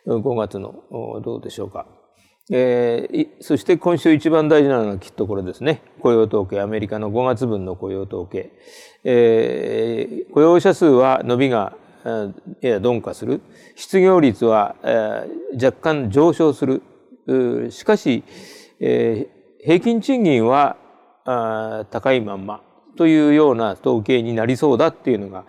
[0.05, 0.83] 5月の
[1.23, 1.87] どうでしょうか。
[2.49, 5.81] えー、そして今週一番大事なのはきっとこれですね。
[5.99, 8.51] 雇用統計、アメリカの5月分の雇用統計。
[9.03, 11.73] えー、雇用者数は伸びが
[12.61, 13.41] や鈍化する。
[13.75, 14.75] 失業率は
[15.61, 16.81] 若干上昇する。
[17.69, 18.23] しかし、
[18.79, 20.77] 平均賃金は
[21.91, 22.61] 高いまんま
[22.95, 25.45] というような統計になりそうだっていうのが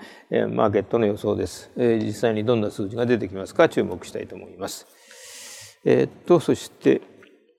[0.49, 1.71] マーケットの予想です。
[1.77, 4.98] 実際にどんな数字が出てきますか注目したいと思います。
[5.85, 7.03] えっと、そして、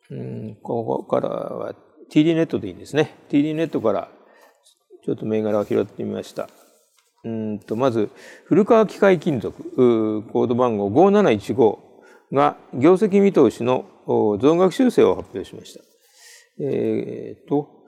[0.09, 1.75] うん、ここからは
[2.11, 3.15] TD ネットでいいですね。
[3.29, 4.09] TD ネットから
[5.05, 6.49] ちょっと銘柄を拾ってみました。
[7.23, 8.09] うんとまず
[8.45, 11.77] 古川機械金属コード番号5715
[12.33, 15.81] が業績見通しの増額修正を発表しました。
[16.61, 17.78] えー、と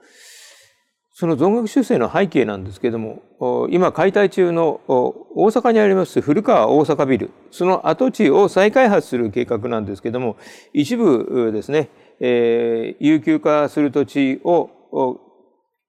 [1.14, 10.36] その増額修正の背景なんですけれども今解体中の大阪にあります古川大阪ビルその跡地を再開発する計画なんですけれども
[10.72, 14.70] 一部ですね、えー、有給化する土地を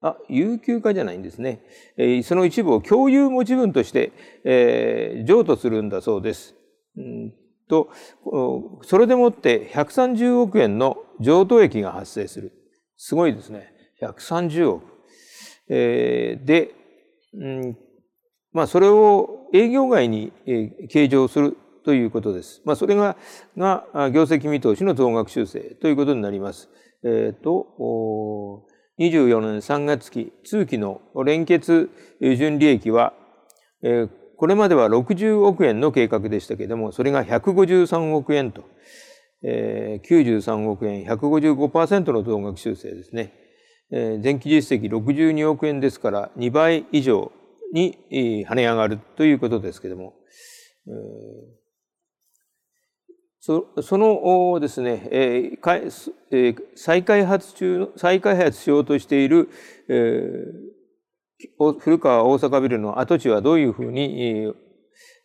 [0.01, 1.61] あ、有給化じゃないんですね。
[1.95, 4.11] えー、その一部を共有持ち分として、
[4.43, 6.55] えー、譲渡するんだそうです。
[6.97, 7.33] うん
[7.69, 7.89] と、
[8.81, 12.51] それでもって130億円の譲渡益が発生する。
[12.97, 13.71] すごいですね。
[14.01, 14.92] 130億。
[15.69, 16.73] えー、で、
[17.33, 17.77] うん、
[18.51, 22.61] まあ、それを営業外に、えー、計上するということです。
[22.65, 23.17] まあ、それが、
[23.57, 26.69] が、業績見通しの増額修正ということになります。
[27.03, 28.65] えっ、ー、と、
[28.99, 31.89] 24年3月期通期の連結
[32.21, 33.13] 純利益は、
[34.37, 38.63] これまでは60億円の計画でしたけれども、それが153億円と、
[39.43, 43.33] 93億円、155%の増額修正ですね。
[44.23, 47.31] 前期実績62億円ですから2倍以上
[47.73, 50.15] に跳ね上がるということですけれども、
[53.39, 59.49] そそのですね、えー、再開発中再開発しようとしている、
[59.89, 64.53] えー、古川大阪ビルの跡地はどういうふうに、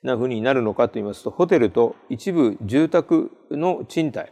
[0.02, 4.30] なふうになるのかといいますとホテルと一部住宅の賃貸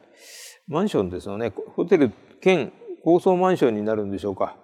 [0.68, 1.52] マンションですよね。
[1.74, 2.72] ホテル兼
[3.06, 4.56] 高層マンションになるんでしょうか、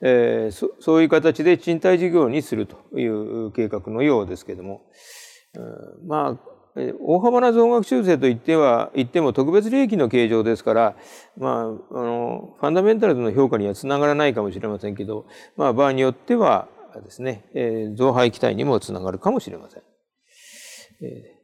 [0.00, 4.86] えー、そそういう形で賃貸事業にするという計画のようですけども、
[6.06, 6.50] まあ
[7.02, 10.96] 大幅な増額修正といっては言っても特別利益の計上ですから、
[11.36, 15.26] まあ、あのファンダメンタルズの評価にはつながらないかもしれませんけど、
[15.58, 16.68] まあ、場合によっては
[17.04, 19.82] ですね、えー、増配期待にもつながるかもしれません。
[21.02, 21.36] え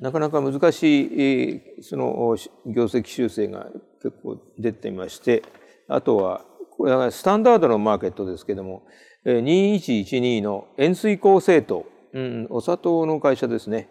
[0.00, 2.36] ー、なかなか難しい、その
[2.66, 3.66] 業績修正が
[4.02, 5.42] 結構出ていまして、
[5.88, 6.44] あとは、
[6.76, 8.86] これはスタンダードのマーケットですけども、
[9.24, 13.88] 2112の塩水鋼製糖、うん、お砂糖の会社ですね。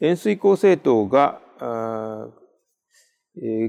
[0.00, 1.40] 塩水鋼政党が、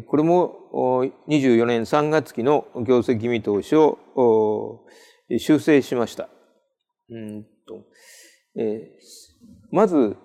[0.07, 4.85] これも24年3月期の業績見通しを
[5.37, 6.29] 修正しました。
[7.09, 7.85] うんと
[8.55, 8.87] えー、
[9.71, 10.15] まず、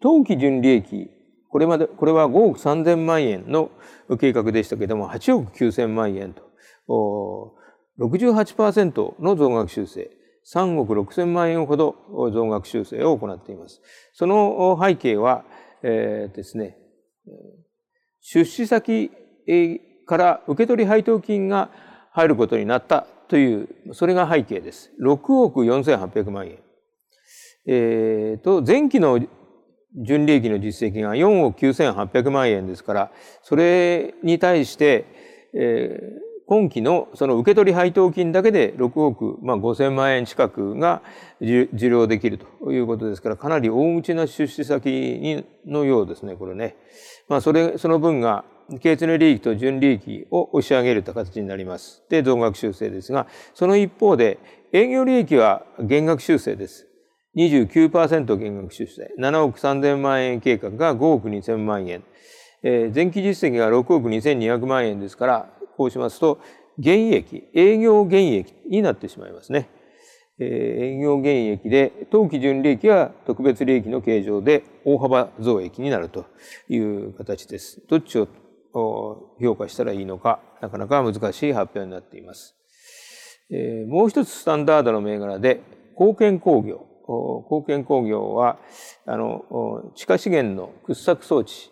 [0.00, 1.10] 当期純利益、
[1.48, 3.70] これまで、これは5億3000万円の
[4.18, 6.42] 計画でしたけども、8億9000万円と、
[6.88, 10.10] 68%の増額修正、
[10.52, 11.94] 3億6000万円ほど
[12.32, 13.80] 増額修正を行っています。
[14.12, 15.44] その背景は、
[15.82, 16.76] えー、ですね、
[18.20, 19.10] 出資先
[20.06, 21.70] から受取配当金が
[22.12, 24.92] 入ることになったという、それが背景です。
[25.00, 26.58] 6億4800万円。
[27.66, 29.20] えー、と、前期の
[29.94, 35.06] 純利益の実績が4億9800万円ですから、それに対して、
[35.54, 41.00] えー、今期のその受取配当金だけで6億、まあ、5000万円近くが
[41.40, 46.76] 受領できるということですから、かなり大口な出資先にのようですね、これね。
[47.26, 48.44] まあ、それ、その分が、
[48.80, 52.02] 経常利益と純利益を押し上げると形になります。
[52.10, 54.38] で、増額修正ですが、その一方で、
[54.74, 56.86] 営業利益は減額修正です。
[57.34, 59.10] 29%減額修正。
[59.18, 62.04] 7億3000万円計画が5億2000万円。
[62.62, 66.38] えー、前期実績が6億2200万円ですから、こうしますと、
[66.78, 69.68] 減益、営業減益になってしまいますね。
[70.38, 70.48] えー、
[70.96, 76.26] 営業減益で、当期純利益は特別利益の計上で大幅増益になると
[76.68, 77.82] いう形です。
[77.88, 78.28] どっちを
[79.40, 82.56] 評価したらいいのか、なかなか難しい発表になっています。
[83.50, 85.60] えー、もう一つスタンダードの銘柄で、
[85.98, 86.86] 貢献工業。
[87.50, 88.58] 貢献工業は、
[89.06, 91.70] あの、地下資源の掘削装置、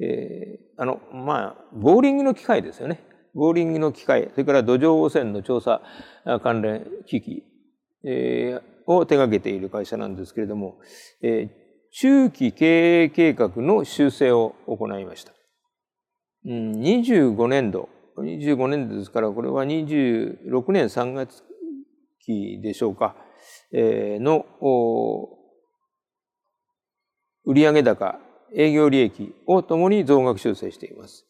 [0.00, 3.00] えー、あの、まあ、ボーリングの機械ですよね。
[3.34, 5.80] ボーリングの機械、それから土壌汚染の調査
[6.42, 7.44] 関連機器、
[8.84, 10.78] を手掛けている会社なんですけれども、
[11.92, 15.32] 中期経営計画の修正を行いました。
[16.44, 21.44] うん、25年度、25年度ですから、これは26年3月
[22.24, 23.14] 期でしょうか、
[23.72, 24.44] の
[27.44, 28.18] 売上高、
[28.54, 31.26] 営業利益をともに増額修正しています。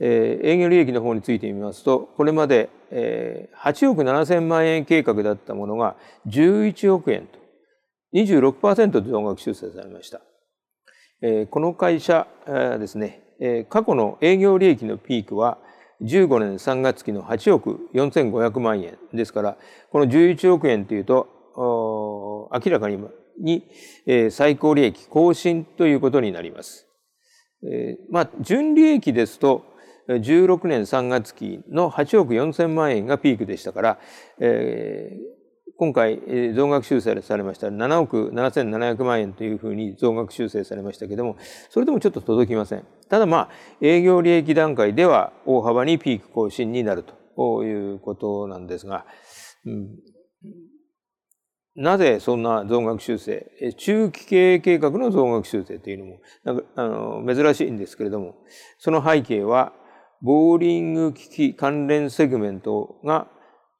[0.00, 7.38] えー、営業利益の方についてみますと、これまで、えー、8億7千万円計画だったものが11億円と、
[8.14, 10.20] 26%増額修正されました。
[11.22, 12.26] えー、この会社
[12.78, 15.58] ですね、えー、過去の営業利益のピークは
[16.02, 19.56] 15年3月期の8億4500万円ですから、
[19.92, 22.98] この11億円というと、明らかに
[23.38, 23.64] に、
[24.06, 26.86] えー、最高利益更新ということになります。
[27.62, 29.64] えー、まあ、純利益ですと、
[30.16, 33.98] 16年3月期の8億4千万円がピークでしたから、
[34.40, 36.20] えー、今回
[36.54, 37.68] 増額修正されました。
[37.68, 41.36] 7億7700万円というふうに増額修正されましたけども、
[41.68, 42.84] それでもちょっと届きません。
[43.08, 47.20] ただまあ、営業利益段階では大幅にピーク更新になると。
[47.64, 49.06] いうことなんですが、
[49.64, 49.88] うん、
[51.74, 53.46] なぜそんな増額修正、
[53.78, 56.20] 中期経営計画の増額修正というのも
[56.76, 58.36] あの珍しいんですけれども、
[58.78, 59.72] その背景は、
[60.22, 63.28] ボーリング機器関連セグメントが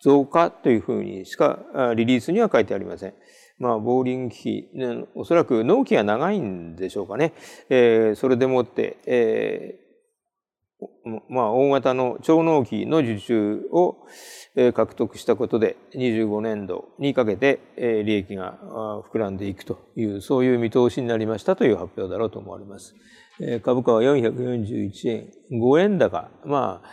[0.01, 1.59] 増加というふうにしか
[1.95, 3.15] リリースには書いてありません。
[3.59, 4.69] まあ、ボーリング機器、
[5.15, 7.35] おそらく納期が長いんでしょうかね。
[7.69, 13.99] えー、それでもって、えー、まあ、大型の超納期の受注を
[14.73, 18.59] 獲得したことで、25年度にかけて利益が
[19.13, 22.95] 膨らんでいくという、そういう見通しになりましたという発表だろうと思われます。
[23.63, 26.91] 株価は441円、5円高、まあ、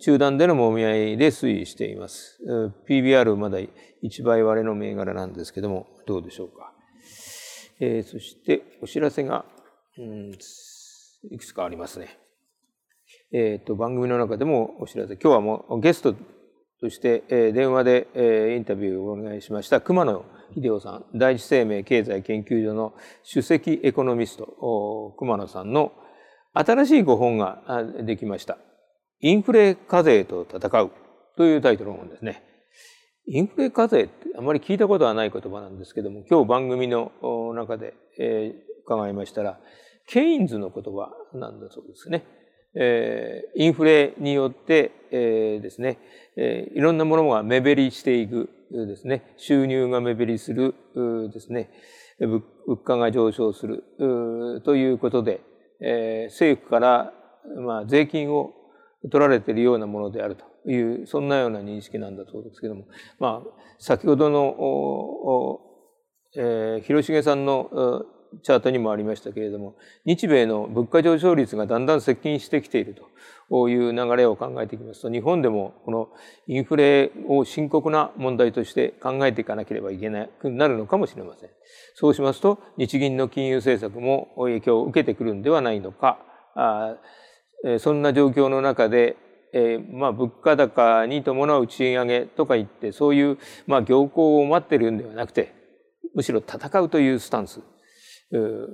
[0.00, 2.38] 中段でのもみ合いで推移しています。
[2.88, 6.72] PBR まだ1倍割れの銘柄なんですけども、どうでしょうか。
[7.80, 9.44] えー、そしてお知らせが、
[9.98, 10.32] うん、
[11.30, 12.18] いくつかありますね。
[13.32, 16.14] えっ、ー、と、番組の中でもお知らせ、今日はもうゲスト
[16.80, 22.94] として、えー、電話で、えー、インタビューをお願いしました熊野秀夫さん、第一生命経済研究所の
[23.30, 25.92] 首席エコノミスト、熊野さんの
[26.52, 27.62] 新しいご本が
[28.04, 28.58] できました。
[29.20, 30.90] インフレ課税と戦う
[31.36, 32.42] というタイトルの本ですね。
[33.26, 37.12] インフレ課税ってあまり聞いたことはない言葉なんですけども、今日番組の
[37.54, 39.60] 中で、えー、伺いましたら、
[40.06, 42.24] ケインズの言葉なんだそうですね。
[42.74, 45.98] え、インフレによって、え、ですね、
[46.36, 50.74] え、いろんなものが目減りしていくですね、収入が目減りする
[51.32, 51.70] ですね、
[52.18, 52.42] 物
[52.84, 53.84] 価が上昇する
[54.64, 55.40] ということで、
[55.80, 57.12] え、政府から
[57.60, 58.54] ま税金を
[59.10, 62.86] 取られているようなものであるという、そんなような認識なんだそうですけども、
[63.18, 65.60] まあ、先ほどの、
[66.36, 68.06] え、広重さんの
[68.42, 72.96] チャートにもありましたけれども日米の物価上昇率がだんだん接近してきている
[73.50, 76.08] という流れを考えていきますと日本でもこの
[76.46, 81.50] インフレを深刻な問題として考えていかなければいけなくなるのかもしれません。
[81.94, 86.18] そうしますと日銀の金融政策も影響を受けてくるんではないのか
[86.54, 86.96] あ
[87.78, 89.16] そんな状況の中で
[89.52, 95.54] えー、まあ物価高に伴う賃上げとか言ってそういうまあ行幸を待ってるんではなくて
[96.14, 97.60] むしろ戦うというスタンス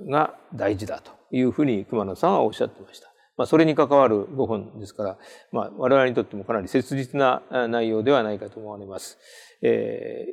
[0.09, 3.09] が大事だというふうに熊野さんはおっしゃってました。
[3.37, 5.17] まあ、それに関わる5本ですから、
[5.53, 9.17] まあ、我々にとってもかなり切実な内容ではないかと思われます。
[9.61, 10.31] えー、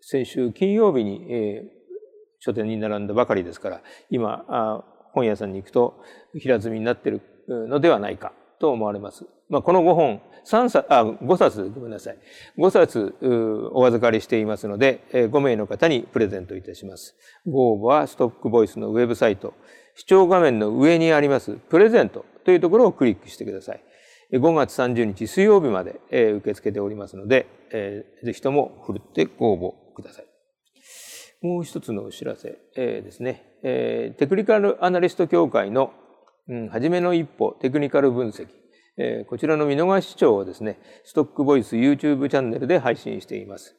[0.00, 1.68] 先週金曜日に、えー、
[2.38, 6.00] 書店に並んだばかりですから、今、あ本屋さんに行くと
[6.34, 9.24] 平積みになっているのではないかと思われます。
[9.48, 12.18] まあ、この5本、3冊、あ、5冊、ごめんなさい。
[12.58, 13.14] 5冊
[13.72, 17.16] お預かりしていますので、5名の方にプレゼントいたします。
[17.46, 19.54] ご応募はストックボイスのウェブサイト、
[19.94, 23.82] 視聴画面の上にありますプレゼントというところをクリックしてください。
[24.32, 27.46] 5月30日水曜日まで受け付けておりますので、
[28.22, 30.26] ぜひとも振るってご応募ください。
[31.40, 34.14] もう一つのお知らせですね。
[34.18, 35.92] テクニカルアナリスト協会の
[36.48, 38.48] うん、初めの一歩、テクニカル分析。
[38.96, 43.76] えー、こちらの見逃し視聴をですね、ストックボイス YouTube チャンネルで配信しています。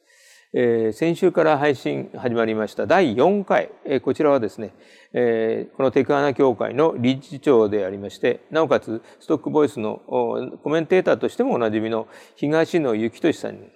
[0.52, 4.74] えー、先週から配信始まりました第4回、えー、こちらはですね、
[5.12, 10.00] えー、このテクアナ協会の理事長でありまして、なおかつストックボイスの
[10.62, 13.68] コメンテーターとしてもおなじみの東野幸俊さんに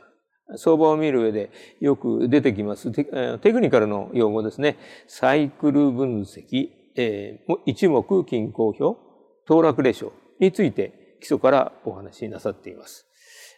[0.57, 4.77] 相場を見る上でよく出てきますテクニカルの用語ですね。
[5.07, 8.99] サイクル分析、えー、一目均衡表、
[9.47, 13.07] 騰落レショについて基礎からお話しなさっています。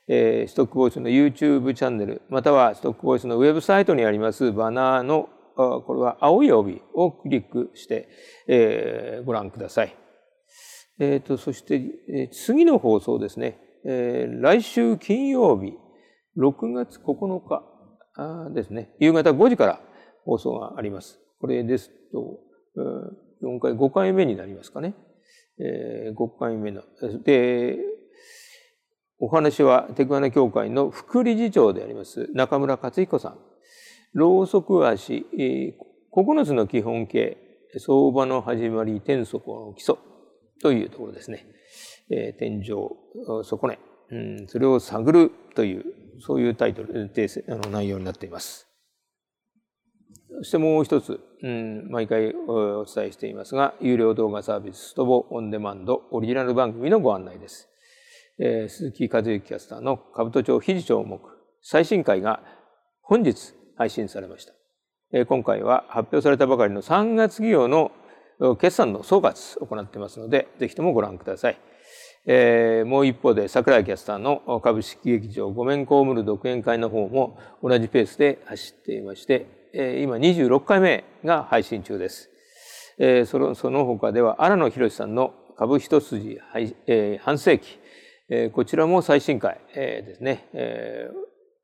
[0.08, 8.08] えー、ストックボイスの YouTube チャンネル、またはストックボイスのウェブサイトにありますバナーの、これは青い帯をクリックして、
[8.46, 9.96] えー、ご覧ください。
[10.98, 11.74] え、ー、と、そして、
[12.08, 13.58] えー、次の放送ですね。
[13.84, 15.74] えー、来週金曜日、
[16.38, 18.94] 6月9日ですね。
[19.00, 19.80] 夕方5時から
[20.24, 21.18] 放送があります。
[21.40, 22.40] これですと、
[23.42, 24.94] 4回、5回目になりますかね。
[25.58, 26.82] えー、5回目の。
[27.24, 27.78] で、
[29.18, 33.38] お話はテクアナ協会の副理事長であります中村克彦さん。
[34.12, 35.26] ろうそく足、
[36.12, 37.36] 9つの基本形、
[37.78, 39.96] 相場の始まり、天底の基礎
[40.62, 41.46] というところですね。
[42.10, 42.66] えー、天井、
[43.44, 43.78] 底根、
[44.10, 45.84] うん、それを探るという、
[46.20, 47.10] そういうタイトル、
[47.48, 48.66] あの内容になっています。
[50.38, 57.68] そしてもう一つ、うん、毎回お伝えしていますが、有料動画サービスストボオンデマンドオリジナル番組のご案内です。
[58.38, 61.18] えー、鈴木和之キャスターの兜町非常目
[61.62, 62.42] 最新回が
[63.00, 64.52] 本日配信されました。
[65.12, 67.92] えー、今回は発表されたばかりの3月企業の
[68.60, 71.58] 決算の総括を行っていますので、ぜひともご覧ください。
[72.26, 82.30] えー、もう一方で桜井キャスターの株式劇場ごめんこむる独演会の方も同じペースで走っていまして、今26回目が配信中です。
[83.26, 86.38] そのその他では荒野博さんの株一筋
[87.20, 87.78] 半世紀、
[88.52, 90.48] こちらも最新回ですね、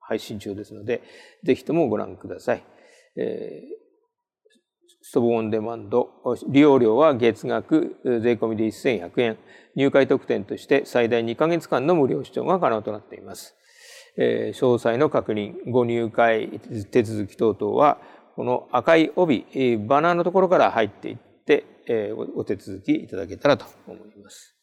[0.00, 1.00] 配信中ですので、
[1.42, 2.62] ぜひともご覧ください。
[5.00, 6.10] ストボオンデマンド、
[6.48, 9.38] 利用料は月額税込みで1100円、
[9.74, 13.56] 入会特典として最大2ヶ月間の無料視聴が可能となっています。
[14.16, 16.60] えー、詳細の確認、ご入会
[16.90, 17.98] 手続き等々は、
[18.36, 19.46] この赤い帯、
[19.86, 24.56] バナーのところから入っていって、えー、お手続きいただけたらと思います。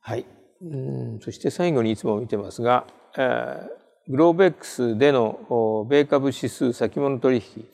[0.00, 0.26] はい。
[0.62, 2.86] うんそして最後にいつも見てますが、
[3.16, 7.64] えー、グローベックスでの米株指数先物取引。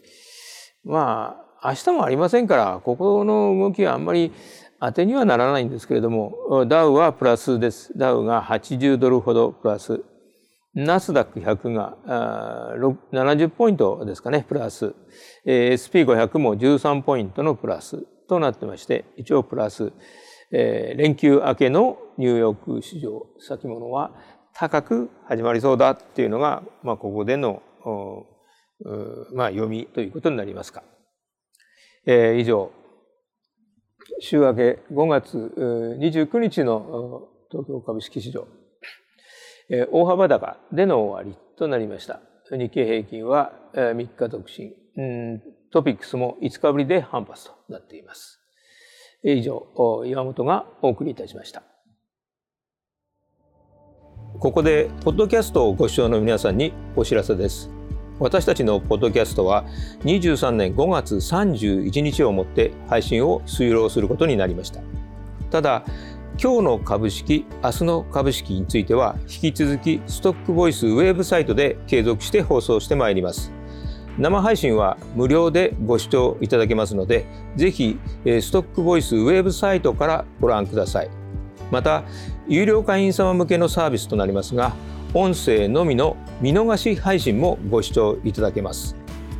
[0.84, 4.32] まあ、明日もありませんから、ここの動きはあんまり
[4.80, 7.96] 当てにはならないんですけれども、ダウはプラスです。
[7.96, 10.04] ダウが80ドルほどプラス。
[10.76, 11.96] ナスダック100が
[13.10, 14.94] 70ポイントですかね、プラス。
[15.46, 19.94] SP500 も13ポイントのプラスとなってまして、一応プラス。
[20.50, 24.12] 連休明けのニューヨーク市場先物は
[24.52, 27.62] 高く始まりそうだっていうのが、まあ、ここでの、
[29.32, 30.82] まあ、読みということになりますか。
[32.06, 32.70] 以上、
[34.20, 35.38] 週明け5月
[35.98, 38.46] 29日の東京株式市場
[39.68, 42.20] 大幅高での終わりとなりました。
[42.50, 44.74] 日経平均は3日独身、
[45.72, 48.40] トピックスも5日ぶりで反発となっています。
[49.22, 49.66] 以上、
[50.06, 51.62] 岩本がお送りいたしました。
[54.38, 57.70] ここで、ポッドキャストをご視聴の皆さんにお知らせです。
[58.18, 59.64] 私たちのポッドキャストは
[60.04, 64.80] 23年5月31日をもって配信を終了することになりました
[65.50, 65.84] ただ
[66.38, 73.52] 今日の株式明日の株式については引き続きストックボイスウェブサイトで継続して放送してまいります。
[74.18, 77.26] 生配信は無料でご視聴いただけますので
[77.56, 81.10] ぜひストックボイスウェブサイトからご覧ください。
[81.70, 82.04] また
[82.46, 84.74] 有料会員様向けのサービスとなりますが
[85.14, 88.94] 音声のみの見逃し配信もご視聴いただけます。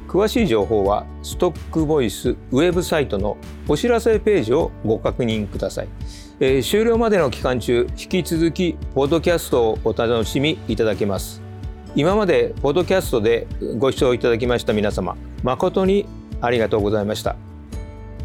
[0.08, 3.36] 詳しい情報はストックボイスウェブサイトの
[3.68, 5.88] お知らせページをご確認ください。
[6.38, 11.40] えー、終了までの期間中引き続きポッドキャストをお楽しみいただけます。
[11.94, 13.46] 今までポッドキャストで
[13.78, 16.04] ご視聴いただきました皆様誠に
[16.42, 17.36] ありがとうございました。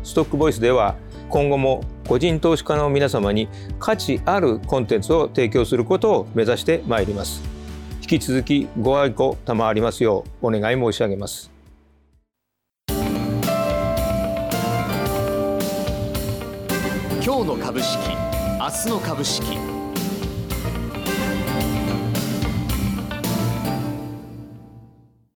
[0.04, 0.96] ストックボイスでは
[1.30, 3.48] 今後も個人投資家の皆様に
[3.80, 7.42] 価値あるコンテンツを提供することを目指してまいります。
[8.02, 11.61] 引き続きご愛顧賜りますようお願い申し上げます。
[17.24, 18.00] 今日の株式
[18.60, 19.71] 明日の株式。